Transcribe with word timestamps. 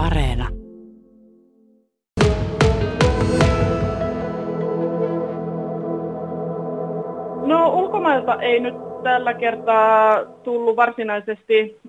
Areena. 0.00 0.48
No 7.46 7.68
ulkomailta 7.68 8.34
ei 8.40 8.60
nyt 8.60 8.74
tällä 9.02 9.34
kertaa 9.34 10.24
tullut 10.24 10.76
varsinaisesti. 10.76 11.80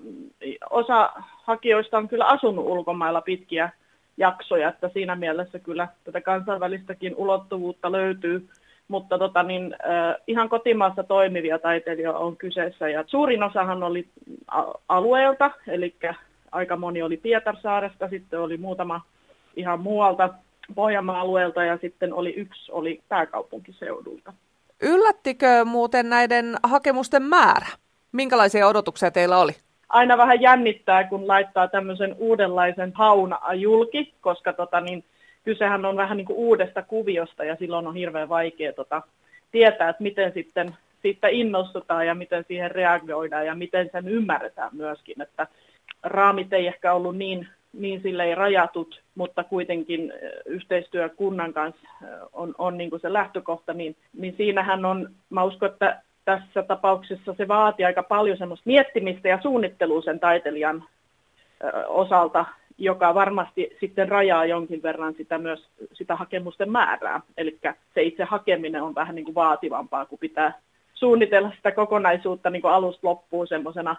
Osa 0.70 1.14
hakijoista 1.44 1.98
on 1.98 2.08
kyllä 2.08 2.26
asunut 2.26 2.66
ulkomailla 2.66 3.22
pitkiä 3.22 3.70
jaksoja, 4.18 4.70
että 4.70 4.90
siinä 4.94 5.16
mielessä 5.16 5.60
kyllä 5.60 5.88
tätä 6.04 6.22
kansainvälistäkin 6.22 7.16
ulottuvuutta 7.16 7.92
löytyy. 7.92 8.50
Mutta 8.88 9.18
tota, 9.18 9.44
niin, 9.44 9.76
ihan 10.28 10.50
kotimaassa 10.50 11.04
toimivia 11.04 11.60
taiteilijoita 11.60 12.20
on 12.20 12.38
kyseessä. 12.38 12.90
Ja 12.90 13.04
suurin 13.08 13.44
osahan 13.44 13.84
oli 13.84 14.08
alueelta, 14.90 15.52
eli 15.68 15.96
aika 16.52 16.78
moni 16.78 17.02
oli 17.02 17.18
Pietarsaaresta, 17.18 18.10
sitten 18.10 18.40
oli 18.40 18.58
muutama 18.58 19.02
ihan 19.56 19.80
muualta 19.80 20.30
Pohjanmaan 20.76 21.20
alueelta 21.20 21.64
ja 21.64 21.78
sitten 21.78 22.14
oli 22.14 22.34
yksi 22.34 22.72
oli 22.72 23.02
pääkaupunkiseudulta. 23.10 24.34
Yllättikö 24.82 25.66
muuten 25.66 26.10
näiden 26.10 26.56
hakemusten 26.64 27.24
määrä? 27.24 27.68
Minkälaisia 28.12 28.68
odotuksia 28.68 29.12
teillä 29.12 29.38
oli? 29.38 29.52
Aina 29.90 30.18
vähän 30.18 30.42
jännittää, 30.42 31.04
kun 31.04 31.28
laittaa 31.28 31.68
tämmöisen 31.68 32.16
uudenlaisen 32.18 32.92
hauna 32.96 33.54
julki, 33.54 34.14
koska 34.22 34.54
tota, 34.54 34.82
niin, 34.82 35.04
kysehän 35.44 35.86
on 35.86 35.98
vähän 35.98 36.18
niin 36.18 36.26
kuin 36.26 36.38
uudesta 36.38 36.82
kuviosta 36.82 37.44
ja 37.44 37.56
silloin 37.56 37.88
on 37.88 37.96
hirveän 37.96 38.30
vaikea 38.30 38.74
tota, 38.74 39.02
tietää, 39.52 39.90
että 39.90 40.04
miten 40.04 40.34
sitten 40.34 40.76
siitä 41.02 41.28
innostutaan 41.28 42.08
ja 42.08 42.16
miten 42.16 42.46
siihen 42.48 42.72
reagoidaan 42.72 43.46
ja 43.46 43.56
miten 43.56 43.90
sen 43.92 44.08
ymmärretään 44.08 44.70
myöskin, 44.74 45.22
että 45.22 45.48
raamit 46.04 46.54
ei 46.54 46.68
ehkä 46.68 46.94
ollut 46.94 47.18
niin, 47.18 47.48
niin 47.74 48.02
silleen 48.02 48.38
rajatut, 48.38 49.02
mutta 49.16 49.44
kuitenkin 49.44 50.14
yhteistyö 50.46 51.10
kunnan 51.10 51.54
kanssa 51.54 51.88
on, 52.34 52.56
on 52.58 52.78
niin 52.78 52.90
kuin 52.90 53.00
se 53.00 53.14
lähtökohta, 53.14 53.74
niin, 53.74 53.96
niin 54.14 54.34
siinähän 54.38 54.86
on, 54.86 55.10
mä 55.30 55.44
uskon, 55.44 55.70
että 55.70 56.02
tässä 56.26 56.64
tapauksessa 56.64 57.34
se 57.34 57.48
vaatii 57.48 57.86
aika 57.86 58.04
paljon 58.04 58.38
semmoista 58.38 58.64
miettimistä 58.66 59.28
ja 59.28 59.42
suunnittelua 59.42 60.02
sen 60.02 60.20
taiteilijan 60.20 60.84
osalta, 61.88 62.46
joka 62.78 63.14
varmasti 63.14 63.78
sitten 63.80 64.10
rajaa 64.10 64.46
jonkin 64.46 64.84
verran 64.84 65.14
sitä 65.14 65.38
myös 65.38 65.68
sitä 65.94 66.16
hakemusten 66.16 66.72
määrää. 66.72 67.22
Eli 67.38 67.60
se 67.94 68.02
itse 68.04 68.24
hakeminen 68.24 68.84
on 68.84 68.96
vähän 68.96 69.16
niin 69.16 69.26
kuin 69.26 69.36
vaativampaa, 69.36 70.06
kun 70.06 70.20
pitää 70.20 70.54
suunnitella 71.02 71.52
sitä 71.56 71.72
kokonaisuutta 71.72 72.50
niin 72.50 72.62
kuin 72.62 72.74
alusta 72.74 73.08
loppuun 73.08 73.48
semmoisena 73.48 73.96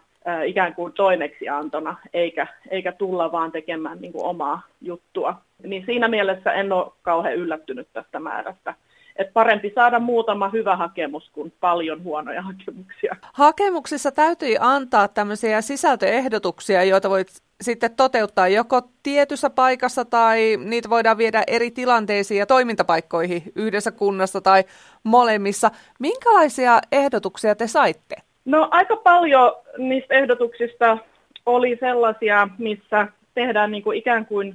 ikään 0.47 0.75
kuin 0.75 0.93
toimeksiantona, 0.93 1.97
eikä, 2.15 2.47
eikä 2.71 2.93
tulla 2.93 3.33
vaan 3.33 3.53
tekemään 3.53 4.01
niin 4.01 4.13
kuin 4.13 4.25
omaa 4.25 4.63
juttua. 4.81 5.35
Niin 5.63 5.87
siinä 5.87 6.09
mielessä 6.09 6.53
en 6.53 6.73
ole 6.73 6.93
kauhean 7.03 7.35
yllättynyt 7.35 7.89
tästä 7.93 8.21
määrästä. 8.21 8.75
Et 9.17 9.33
parempi 9.33 9.73
saada 9.75 9.99
muutama 9.99 10.49
hyvä 10.49 10.77
hakemus 10.77 11.31
kuin 11.33 11.53
paljon 11.61 12.05
huonoja 12.05 12.43
hakemuksia. 12.43 13.17
Hakemuksissa 13.33 14.13
täytyy 14.13 14.57
antaa 14.61 15.09
tämmöisiä 15.09 15.61
sisältöehdotuksia, 15.61 16.85
joita 16.85 17.11
voit 17.11 17.29
sitten 17.61 17.97
toteuttaa 17.97 18.49
joko 18.49 18.83
tietyssä 19.03 19.51
paikassa 19.51 20.05
tai 20.05 20.57
niitä 20.65 20.91
voidaan 20.91 21.19
viedä 21.19 21.43
eri 21.47 21.71
tilanteisiin 21.71 22.39
ja 22.39 22.47
toimintapaikkoihin 22.47 23.43
yhdessä 23.57 23.93
kunnassa 23.93 24.41
tai 24.41 24.65
molemmissa. 25.03 25.71
Minkälaisia 25.99 26.81
ehdotuksia 26.93 27.55
te 27.55 27.67
saitte? 27.67 28.17
No 28.45 28.69
aika 28.71 28.97
paljon 28.97 29.53
niistä 29.79 30.15
ehdotuksista 30.15 30.99
oli 31.47 31.77
sellaisia, 31.81 32.49
missä 32.59 33.09
tehdään 33.35 33.71
niin 33.71 33.83
kuin 33.83 33.99
ikään 33.99 34.27
kuin 34.27 34.55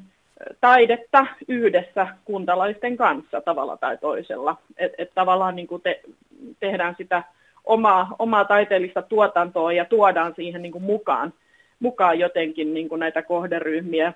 taidetta 0.62 1.26
yhdessä 1.48 2.08
kuntalaisten 2.26 2.98
kanssa 2.98 3.42
tavalla 3.42 3.78
tai 3.78 3.98
toisella. 3.98 4.58
Että 4.78 5.04
et 5.04 5.12
tavallaan 5.16 5.56
niin 5.56 5.68
kuin 5.68 5.82
te, 5.82 6.02
tehdään 6.60 6.96
sitä 6.98 7.24
omaa, 7.66 8.16
omaa 8.20 8.46
taiteellista 8.46 9.02
tuotantoa 9.02 9.74
ja 9.74 9.86
tuodaan 9.86 10.34
siihen 10.36 10.62
niin 10.62 10.72
kuin 10.72 10.84
mukaan 10.84 11.34
mukaan 11.80 12.20
jotenkin 12.20 12.74
niin 12.74 12.90
kuin 12.90 13.00
näitä 13.00 13.22
kohderyhmiä. 13.22 14.14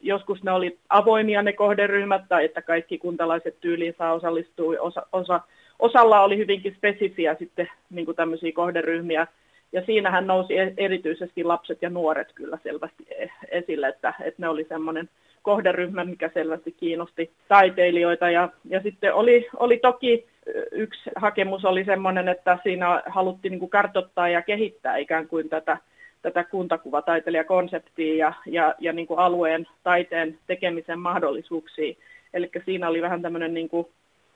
Joskus 0.00 0.42
ne 0.42 0.52
oli 0.52 0.78
avoimia 0.88 1.42
ne 1.42 1.52
kohderyhmät, 1.52 2.22
tai 2.28 2.44
että 2.44 2.62
kaikki 2.62 2.98
kuntalaiset 2.98 3.56
tyyliin 3.60 3.94
saa 3.98 4.12
osallistua. 4.12 4.74
Osa, 4.80 5.06
osa, 5.12 5.40
osalla 5.78 6.20
oli 6.20 6.36
hyvinkin 6.36 6.74
spesifiä 6.76 7.36
sitten 7.38 7.68
niin 7.90 8.04
kuin 8.06 8.16
tämmöisiä 8.16 8.52
kohderyhmiä, 8.52 9.26
ja 9.74 9.82
siinähän 9.86 10.26
nousi 10.26 10.58
e-, 10.58 10.74
erityisesti 10.76 11.44
lapset 11.44 11.82
ja 11.82 11.90
nuoret 11.90 12.32
kyllä 12.34 12.58
selvästi 12.62 13.06
e-, 13.10 13.28
esille, 13.48 13.88
että, 13.88 14.14
että 14.20 14.42
ne 14.42 14.48
oli 14.48 14.64
semmoinen 14.68 15.08
kohderyhmä, 15.42 16.04
mikä 16.04 16.30
selvästi 16.34 16.72
kiinnosti 16.72 17.30
taiteilijoita. 17.48 18.30
Ja, 18.30 18.48
ja 18.64 18.82
sitten 18.82 19.14
oli, 19.14 19.48
oli 19.56 19.78
toki 19.78 20.26
yksi 20.72 21.10
hakemus 21.16 21.64
oli 21.64 21.84
semmoinen, 21.84 22.28
että 22.28 22.58
siinä 22.62 23.02
haluttiin 23.06 23.50
niin 23.50 23.58
kuin 23.58 23.70
kartottaa 23.70 24.28
ja 24.28 24.42
kehittää 24.42 24.96
ikään 24.96 25.28
kuin 25.28 25.48
tätä 25.48 25.78
tätä 26.22 26.44
kuntakuvataiteilijakonseptia 26.44 28.16
ja, 28.16 28.32
ja, 28.46 28.74
ja 28.80 28.92
niin 28.92 29.06
kuin 29.06 29.20
alueen 29.20 29.66
taiteen 29.82 30.38
tekemisen 30.46 30.98
mahdollisuuksia. 30.98 31.94
Eli 32.34 32.50
siinä 32.64 32.88
oli 32.88 33.02
vähän 33.02 33.22
tämmöinen 33.22 33.54
niin 33.54 33.68
kuin 33.68 33.86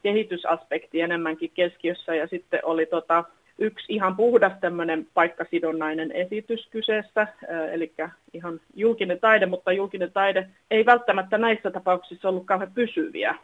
kehitysaspekti 0.03 1.01
enemmänkin 1.01 1.51
keskiössä 1.55 2.15
ja 2.15 2.27
sitten 2.27 2.61
oli 2.63 2.87
tota, 2.87 3.25
yksi 3.59 3.93
ihan 3.93 4.17
puhdas 4.17 4.53
tämmöinen 4.61 5.07
paikkasidonnainen 5.15 6.13
esitys 6.13 6.69
kyseessä, 6.71 7.27
eli 7.73 7.93
ihan 8.33 8.61
julkinen 8.75 9.21
taide, 9.21 9.47
mutta 9.47 9.73
julkinen 9.73 10.13
taide 10.13 10.49
ei 10.71 10.87
välttämättä 10.87 11.39
näissä 11.39 11.71
tapauksissa 11.71 12.29
ollut 12.29 12.47
kauhean 12.47 12.73
pysyviä 12.75 13.35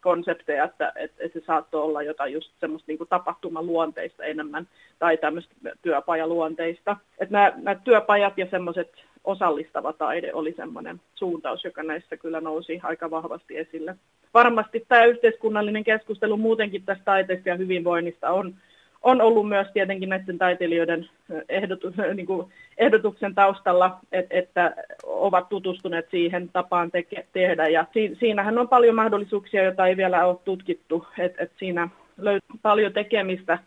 konsepteja, 0.00 0.64
että, 0.64 0.92
että 0.96 1.28
se 1.32 1.46
saattoi 1.46 1.82
olla 1.82 2.02
jotain 2.02 2.32
just 2.32 2.50
semmoista 2.60 2.92
niin 2.92 3.08
tapahtumaluonteista 3.08 4.24
enemmän 4.24 4.68
tai 4.98 5.16
tämmöistä 5.16 5.54
työpajaluonteista. 5.82 6.96
Että 7.18 7.32
nämä, 7.32 7.52
nämä 7.56 7.74
työpajat 7.84 8.38
ja 8.38 8.46
semmoiset 8.50 8.92
osallistava 9.24 9.92
taide 9.92 10.34
oli 10.34 10.52
semmoinen 10.56 11.00
suuntaus, 11.14 11.64
joka 11.64 11.82
näissä 11.82 12.16
kyllä 12.16 12.40
nousi 12.40 12.80
aika 12.82 13.10
vahvasti 13.10 13.58
esille. 13.58 13.96
Varmasti 14.34 14.84
tämä 14.88 15.04
yhteiskunnallinen 15.04 15.84
keskustelu 15.84 16.36
muutenkin 16.36 16.82
tästä 16.84 17.04
taiteesta 17.04 17.48
ja 17.48 17.56
hyvinvoinnista 17.56 18.30
on 18.30 18.54
on 19.02 19.20
ollut 19.20 19.48
myös 19.48 19.66
tietenkin 19.72 20.08
näiden 20.08 20.38
taiteilijoiden 20.38 21.08
ehdotu, 21.48 21.92
niin 22.14 22.26
kuin 22.26 22.46
ehdotuksen 22.78 23.34
taustalla, 23.34 23.98
et, 24.12 24.26
että 24.30 24.74
ovat 25.02 25.48
tutustuneet 25.48 26.10
siihen 26.10 26.48
tapaan 26.52 26.90
teke, 26.90 27.26
tehdä. 27.32 27.68
Ja 27.68 27.86
si, 27.92 28.16
siinähän 28.20 28.58
on 28.58 28.68
paljon 28.68 28.94
mahdollisuuksia, 28.94 29.64
joita 29.64 29.86
ei 29.86 29.96
vielä 29.96 30.26
ole 30.26 30.36
tutkittu, 30.44 31.06
että 31.18 31.42
et 31.42 31.52
siinä 31.58 31.88
löytyy 32.18 32.58
paljon 32.62 32.92
tekemistä. 32.92 33.58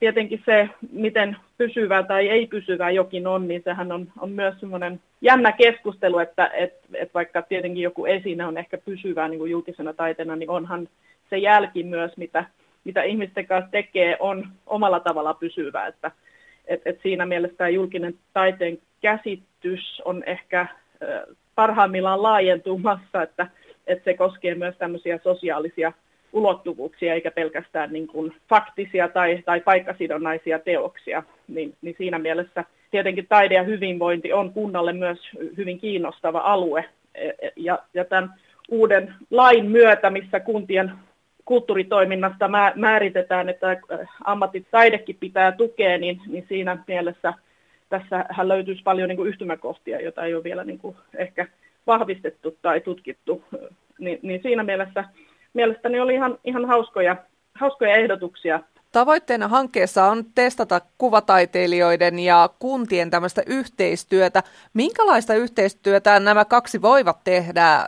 Tietenkin 0.00 0.42
se, 0.46 0.68
miten 0.92 1.36
pysyvää 1.58 2.02
tai 2.02 2.28
ei 2.28 2.46
pysyvää 2.46 2.90
jokin 2.90 3.26
on, 3.26 3.48
niin 3.48 3.62
sehän 3.64 3.92
on, 3.92 4.08
on 4.18 4.30
myös 4.30 4.60
semmoinen 4.60 5.00
jännä 5.20 5.52
keskustelu, 5.52 6.18
että 6.18 6.46
et, 6.46 6.74
et 6.94 7.14
vaikka 7.14 7.42
tietenkin 7.42 7.82
joku 7.82 8.06
esine 8.06 8.46
on 8.46 8.58
ehkä 8.58 8.78
pysyvää 8.78 9.28
niin 9.28 9.38
kuin 9.38 9.50
julkisena 9.50 9.92
taiteena, 9.92 10.36
niin 10.36 10.50
onhan 10.50 10.88
se 11.30 11.38
jälki 11.38 11.82
myös, 11.82 12.16
mitä 12.16 12.44
mitä 12.88 13.02
ihmisten 13.02 13.46
kanssa 13.46 13.70
tekee, 13.70 14.16
on 14.20 14.48
omalla 14.66 15.00
tavalla 15.00 15.34
pysyvä. 15.34 15.86
Että, 15.86 16.10
et, 16.66 16.82
et 16.84 16.98
siinä 17.02 17.26
mielessä 17.26 17.56
tämä 17.56 17.68
julkinen 17.68 18.14
taiteen 18.32 18.78
käsitys 19.00 20.02
on 20.04 20.22
ehkä 20.26 20.66
parhaimmillaan 21.54 22.22
laajentumassa, 22.22 23.22
että, 23.22 23.46
että 23.86 24.04
se 24.04 24.14
koskee 24.14 24.54
myös 24.54 24.74
tämmöisiä 24.78 25.18
sosiaalisia 25.22 25.92
ulottuvuuksia 26.32 27.14
eikä 27.14 27.30
pelkästään 27.30 27.92
niin 27.92 28.06
kuin 28.06 28.34
faktisia 28.48 29.08
tai, 29.08 29.42
tai 29.44 29.60
paikkasidonnaisia 29.60 30.58
teoksia. 30.58 31.22
Niin, 31.48 31.74
niin 31.82 31.94
siinä 31.98 32.18
mielessä 32.18 32.64
tietenkin 32.90 33.26
taide 33.28 33.54
ja 33.54 33.62
hyvinvointi 33.62 34.32
on 34.32 34.52
kunnalle 34.52 34.92
myös 34.92 35.18
hyvin 35.56 35.80
kiinnostava 35.80 36.38
alue. 36.38 36.84
E, 37.14 37.28
e, 37.28 37.52
ja, 37.56 37.78
ja 37.94 38.04
tämän 38.04 38.34
uuden 38.68 39.14
lain 39.30 39.66
myötä, 39.66 40.10
missä 40.10 40.40
kuntien 40.40 40.92
kulttuuritoiminnasta 41.48 42.50
määritetään, 42.74 43.48
että 43.48 43.70
äh, 43.70 43.78
ammattitaidekin 44.24 45.16
pitää 45.20 45.52
tukea, 45.52 45.98
niin, 45.98 46.20
niin 46.26 46.44
siinä 46.48 46.78
mielessä 46.86 47.34
tässähän 47.88 48.48
löytyisi 48.48 48.82
paljon 48.82 49.08
niin 49.08 49.16
kuin 49.16 49.28
yhtymäkohtia, 49.28 50.00
joita 50.00 50.24
ei 50.24 50.34
ole 50.34 50.44
vielä 50.44 50.64
niin 50.64 50.78
kuin 50.78 50.96
ehkä 51.16 51.46
vahvistettu 51.86 52.56
tai 52.62 52.80
tutkittu. 52.80 53.44
Niin, 53.98 54.18
niin 54.22 54.42
siinä 54.42 54.62
mielessä 54.62 55.04
mielestäni 55.54 56.00
oli 56.00 56.14
ihan, 56.14 56.38
ihan 56.44 56.64
hauskoja, 56.64 57.16
hauskoja 57.54 57.96
ehdotuksia. 57.96 58.60
Tavoitteena 58.92 59.48
hankkeessa 59.48 60.04
on 60.04 60.24
testata 60.34 60.80
kuvataiteilijoiden 60.98 62.18
ja 62.18 62.50
kuntien 62.58 63.10
tämmöistä 63.10 63.42
yhteistyötä. 63.46 64.42
Minkälaista 64.74 65.34
yhteistyötä 65.34 66.20
nämä 66.20 66.44
kaksi 66.44 66.82
voivat 66.82 67.18
tehdä 67.24 67.86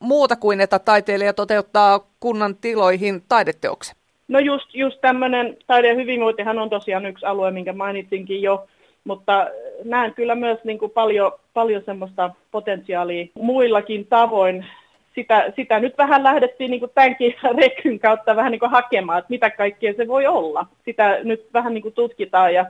muuta 0.00 0.36
kuin, 0.36 0.60
että 0.60 0.78
taiteilija 0.78 1.32
toteuttaa 1.32 2.00
kunnan 2.20 2.56
tiloihin 2.56 3.22
taideteoksen? 3.28 3.96
No 4.28 4.38
just, 4.38 4.74
just 4.74 5.00
tämmöinen 5.00 5.56
taide 5.66 5.88
ja 5.88 5.94
hyvinvointihan 5.94 6.58
on 6.58 6.70
tosiaan 6.70 7.06
yksi 7.06 7.26
alue, 7.26 7.50
minkä 7.50 7.72
mainitsinkin 7.72 8.42
jo, 8.42 8.66
mutta 9.04 9.46
näen 9.84 10.14
kyllä 10.14 10.34
myös 10.34 10.58
niin 10.64 10.78
kuin 10.78 10.90
paljon, 10.90 11.32
paljon 11.54 11.82
semmoista 11.86 12.30
potentiaalia 12.50 13.26
muillakin 13.34 14.06
tavoin. 14.06 14.66
Sitä, 15.14 15.52
sitä 15.56 15.80
nyt 15.80 15.98
vähän 15.98 16.22
lähdettiin 16.22 16.70
niin 16.70 16.80
kuin 16.80 16.92
tämänkin 16.94 17.34
rekyn 17.62 17.98
kautta 17.98 18.36
vähän 18.36 18.52
niin 18.52 18.60
kuin 18.60 18.70
hakemaan, 18.70 19.18
että 19.18 19.30
mitä 19.30 19.50
kaikkea 19.50 19.94
se 19.96 20.08
voi 20.08 20.26
olla. 20.26 20.66
Sitä 20.84 21.18
nyt 21.22 21.46
vähän 21.54 21.74
niin 21.74 21.82
kuin 21.82 21.94
tutkitaan 21.94 22.54
ja 22.54 22.66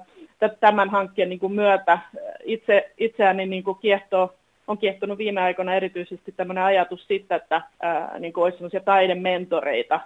tämän 0.61 0.91
hankkeen 0.91 1.29
niin 1.29 1.39
kuin 1.39 1.53
myötä 1.53 1.99
itse, 2.45 2.91
itseäni 2.99 3.47
niin 3.47 3.65
kuin 3.65 3.79
kiehtoo 3.81 4.35
on 4.69 4.79
kiehtonut 4.79 5.19
viime 5.19 5.41
aikoina 5.41 5.75
erityisesti 5.75 6.33
tämmöinen 6.33 6.65
ajatus 6.65 7.07
siitä, 7.07 7.37
että 7.37 7.63
ää, 7.83 8.19
niin 8.19 8.33
kuin 8.33 8.45
olisi 8.45 8.59
sellaisia 8.59 8.81
taidementoreita 8.81 10.01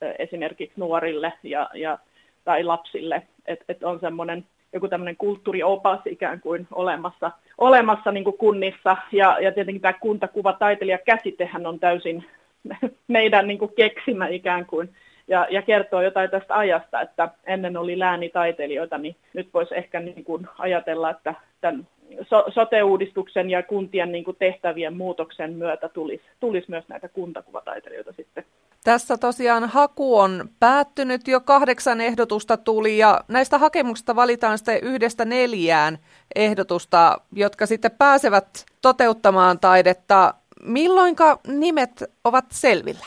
ää, 0.00 0.14
esimerkiksi 0.18 0.80
nuorille 0.80 1.32
ja, 1.42 1.70
ja, 1.74 1.98
tai 2.44 2.64
lapsille, 2.64 3.22
että 3.46 3.64
et 3.68 3.84
on 3.84 4.00
semmoinen 4.00 4.44
joku 4.72 4.88
tämmöinen 4.88 5.16
kulttuuriopas 5.16 6.00
ikään 6.06 6.40
kuin 6.40 6.66
olemassa, 6.72 7.30
olemassa 7.58 8.12
niin 8.12 8.24
kuin 8.24 8.38
kunnissa. 8.38 8.96
Ja, 9.12 9.36
ja 9.40 9.52
tietenkin 9.52 9.82
tämä 9.82 9.92
kuntakuvataiteilija-käsitehän 9.92 11.66
on 11.66 11.80
täysin 11.80 12.24
meidän 13.08 13.46
niin 13.46 13.58
kuin 13.58 13.72
keksimä 13.76 14.28
ikään 14.28 14.66
kuin 14.66 14.90
ja, 15.28 15.46
ja 15.50 15.62
kertoo 15.62 16.02
jotain 16.02 16.30
tästä 16.30 16.56
ajasta, 16.56 17.00
että 17.00 17.28
ennen 17.46 17.76
oli 17.76 17.98
läänitaiteilijoita, 17.98 18.98
niin 18.98 19.16
nyt 19.34 19.48
voisi 19.54 19.74
ehkä 19.74 20.00
niin 20.00 20.24
kuin 20.24 20.46
ajatella, 20.58 21.10
että 21.10 21.34
tämän 21.60 21.86
so- 22.22 22.44
sote-uudistuksen 22.48 23.50
ja 23.50 23.62
kuntien 23.62 24.12
niin 24.12 24.24
kuin 24.24 24.36
tehtävien 24.36 24.96
muutoksen 24.96 25.52
myötä 25.52 25.88
tulisi, 25.88 26.24
tulisi 26.40 26.70
myös 26.70 26.84
näitä 26.88 27.08
kuntakuvataiteilijoita 27.08 28.12
sitten. 28.12 28.44
Tässä 28.84 29.16
tosiaan 29.16 29.68
haku 29.68 30.18
on 30.18 30.48
päättynyt, 30.60 31.28
jo 31.28 31.40
kahdeksan 31.40 32.00
ehdotusta 32.00 32.56
tuli 32.56 32.98
ja 32.98 33.20
näistä 33.28 33.58
hakemuksista 33.58 34.16
valitaan 34.16 34.58
sitten 34.58 34.82
yhdestä 34.82 35.24
neljään 35.24 35.98
ehdotusta, 36.34 37.20
jotka 37.32 37.66
sitten 37.66 37.90
pääsevät 37.98 38.66
toteuttamaan 38.82 39.58
taidetta. 39.58 40.34
Milloinka 40.62 41.38
nimet 41.46 42.04
ovat 42.24 42.44
selvillä? 42.48 43.06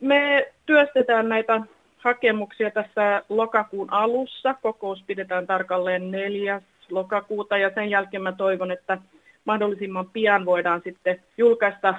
Me 0.00 0.52
työstetään 0.66 1.28
näitä 1.28 1.60
hakemuksia 1.98 2.70
tässä 2.70 3.22
lokakuun 3.28 3.92
alussa. 3.92 4.54
Kokous 4.62 5.04
pidetään 5.06 5.46
tarkalleen 5.46 6.10
4. 6.10 6.62
lokakuuta 6.94 7.58
ja 7.58 7.70
sen 7.74 7.90
jälkeen 7.90 8.22
mä 8.22 8.32
toivon, 8.32 8.70
että 8.70 8.98
mahdollisimman 9.44 10.10
pian 10.10 10.44
voidaan 10.44 10.80
sitten 10.84 11.22
julkaista 11.38 11.94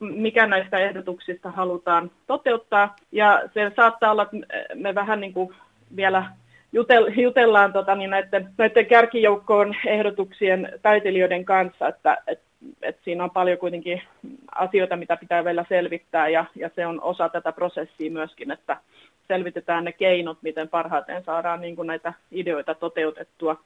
mikä 0.00 0.46
näistä 0.46 0.78
ehdotuksista 0.78 1.50
halutaan 1.50 2.10
toteuttaa. 2.26 2.96
Ja 3.12 3.42
se 3.54 3.72
saattaa 3.76 4.10
olla, 4.10 4.22
että 4.22 4.36
me 4.74 4.94
vähän 4.94 5.20
niin 5.20 5.32
kuin 5.32 5.54
vielä 5.96 6.24
jutellaan 7.16 7.72
tota, 7.72 7.94
niin 7.94 8.10
näiden, 8.10 8.48
näiden 8.58 8.86
kärkijoukkoon 8.86 9.74
ehdotuksien 9.86 10.72
taiteilijoiden 10.82 11.44
kanssa, 11.44 11.88
että, 11.88 12.18
että 12.26 12.44
et 12.82 12.98
siinä 13.04 13.24
on 13.24 13.30
paljon 13.30 13.58
kuitenkin 13.58 14.02
asioita, 14.54 14.96
mitä 14.96 15.16
pitää 15.16 15.44
vielä 15.44 15.64
selvittää 15.68 16.28
ja, 16.28 16.44
ja 16.56 16.70
se 16.74 16.86
on 16.86 17.02
osa 17.02 17.28
tätä 17.28 17.52
prosessia 17.52 18.10
myöskin, 18.10 18.50
että 18.50 18.76
selvitetään 19.28 19.84
ne 19.84 19.92
keinot, 19.92 20.38
miten 20.42 20.68
parhaiten 20.68 21.24
saadaan 21.24 21.60
niin 21.60 21.76
kuin 21.76 21.86
näitä 21.86 22.12
ideoita 22.32 22.74
toteutettua. 22.74 23.56